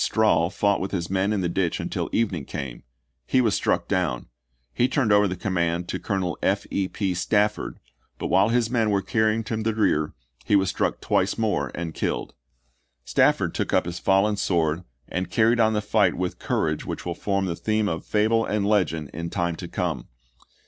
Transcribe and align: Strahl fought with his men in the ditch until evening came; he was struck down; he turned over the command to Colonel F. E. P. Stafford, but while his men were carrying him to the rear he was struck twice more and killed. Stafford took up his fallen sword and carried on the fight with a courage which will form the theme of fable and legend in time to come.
Strahl 0.03 0.49
fought 0.49 0.79
with 0.81 0.89
his 0.89 1.11
men 1.11 1.31
in 1.31 1.41
the 1.41 1.47
ditch 1.47 1.79
until 1.79 2.09
evening 2.11 2.43
came; 2.45 2.81
he 3.27 3.39
was 3.39 3.53
struck 3.53 3.87
down; 3.87 4.29
he 4.73 4.87
turned 4.87 5.11
over 5.11 5.27
the 5.27 5.35
command 5.35 5.87
to 5.89 5.99
Colonel 5.99 6.39
F. 6.41 6.65
E. 6.71 6.87
P. 6.87 7.13
Stafford, 7.13 7.77
but 8.17 8.25
while 8.25 8.49
his 8.49 8.67
men 8.71 8.89
were 8.89 9.03
carrying 9.03 9.43
him 9.43 9.63
to 9.63 9.63
the 9.63 9.75
rear 9.75 10.13
he 10.43 10.55
was 10.55 10.69
struck 10.69 11.01
twice 11.01 11.37
more 11.37 11.71
and 11.75 11.93
killed. 11.93 12.33
Stafford 13.05 13.53
took 13.53 13.73
up 13.73 13.85
his 13.85 13.99
fallen 13.99 14.37
sword 14.37 14.81
and 15.07 15.29
carried 15.29 15.59
on 15.59 15.73
the 15.73 15.81
fight 15.81 16.15
with 16.15 16.33
a 16.33 16.37
courage 16.37 16.83
which 16.83 17.05
will 17.05 17.13
form 17.13 17.45
the 17.45 17.55
theme 17.55 17.87
of 17.87 18.03
fable 18.03 18.43
and 18.43 18.65
legend 18.67 19.11
in 19.13 19.29
time 19.29 19.55
to 19.57 19.67
come. 19.67 20.07